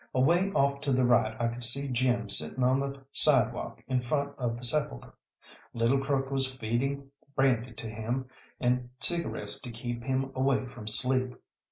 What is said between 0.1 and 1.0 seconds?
Away off to